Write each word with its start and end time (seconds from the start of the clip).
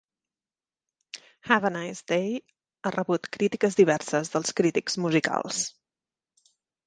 "Have 1.49 1.63
a 1.69 1.69
Nice 1.75 2.01
Day" 2.11 2.31
ha 2.87 2.93
rebut 2.95 3.29
crítiques 3.37 3.77
diverses 3.81 4.33
dels 4.37 4.57
crítics 4.61 4.97
musicals. 5.05 5.61